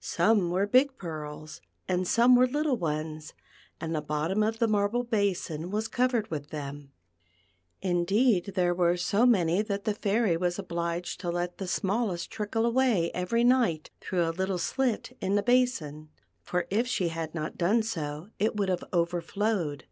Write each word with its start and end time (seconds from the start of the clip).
Some 0.00 0.50
were 0.50 0.66
big 0.66 0.98
pearls 0.98 1.62
and 1.88 2.06
some 2.06 2.36
were 2.36 2.46
little 2.46 2.76
ones, 2.76 3.32
and 3.80 3.94
the 3.94 4.02
bottom 4.02 4.42
of 4.42 4.58
the 4.58 4.68
marble 4.68 5.02
basin 5.02 5.70
was 5.70 5.88
covered 5.88 6.30
with 6.30 6.50
them. 6.50 6.92
Indeed, 7.80 8.52
there 8.54 8.74
THE 8.74 8.74
PEARL 8.74 8.74
FOUNTAIN. 8.74 8.76
5 8.76 8.78
were 8.80 8.96
so 8.98 9.24
many 9.24 9.62
that 9.62 9.84
the 9.84 9.94
Fairy 9.94 10.36
was 10.36 10.58
oblijjcd 10.58 11.16
to 11.16 11.30
let 11.30 11.56
the 11.56 11.66
smallest 11.66 12.30
trickle 12.30 12.66
away 12.66 13.10
every 13.14 13.44
night 13.44 13.88
through 14.02 14.28
a 14.28 14.38
little 14.38 14.58
slit 14.58 15.16
in 15.22 15.36
the 15.36 15.42
basin; 15.42 16.10
for 16.42 16.66
if 16.68 16.86
she 16.86 17.08
had 17.08 17.34
not 17.34 17.56
done 17.56 17.82
so, 17.82 18.28
it 18.38 18.54
would 18.54 18.68
have 18.68 18.84
overflowed. 18.92 19.86